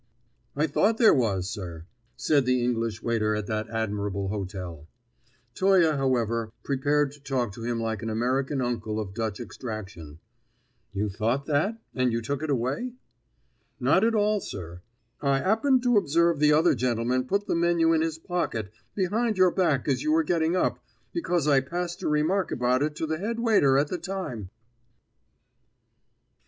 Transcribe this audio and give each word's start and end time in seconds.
"I 0.55 0.65
thought 0.65 0.97
there 0.97 1.13
was, 1.13 1.47
sir," 1.47 1.85
said 2.17 2.47
the 2.47 2.63
English 2.63 3.03
waiter 3.03 3.35
at 3.35 3.45
that 3.45 3.69
admirable 3.69 4.29
hotel. 4.29 4.87
Toye, 5.53 5.91
however, 5.95 6.51
prepared 6.63 7.11
to 7.11 7.19
talk 7.21 7.51
to 7.53 7.61
him 7.61 7.79
like 7.79 8.01
an 8.01 8.09
American 8.09 8.61
uncle 8.61 8.99
of 8.99 9.13
Dutch 9.13 9.39
extraction. 9.39 10.17
"You 10.91 11.07
thought 11.07 11.45
that, 11.45 11.77
and 11.93 12.11
you 12.11 12.19
took 12.19 12.41
it 12.41 12.49
away?" 12.49 12.93
"Not 13.79 14.03
at 14.03 14.15
all, 14.15 14.39
sir. 14.39 14.81
I 15.21 15.37
'appened 15.37 15.83
to 15.83 15.97
observe 15.97 16.39
the 16.39 16.51
other 16.51 16.73
gentleman 16.73 17.25
put 17.25 17.45
the 17.45 17.53
menu 17.53 17.93
in 17.93 18.01
his 18.01 18.17
pocket, 18.17 18.71
behind 18.95 19.37
your 19.37 19.51
back 19.51 19.87
as 19.87 20.01
you 20.01 20.11
were 20.13 20.23
getting 20.23 20.55
up, 20.55 20.83
because 21.13 21.47
I 21.47 21.59
passed 21.61 22.01
a 22.01 22.07
remark 22.09 22.51
about 22.51 22.81
it 22.81 22.95
to 22.95 23.05
the 23.05 23.19
head 23.19 23.39
waiter 23.39 23.77
at 23.77 23.89
the 23.89 23.99
time!" 23.99 24.49